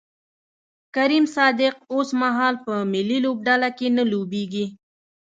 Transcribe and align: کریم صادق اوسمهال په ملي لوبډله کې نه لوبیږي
کریم 0.95 1.25
صادق 1.35 1.73
اوسمهال 1.93 2.53
په 2.65 2.73
ملي 2.93 3.17
لوبډله 3.25 3.69
کې 3.77 3.87
نه 3.97 4.03
لوبیږي 4.11 4.65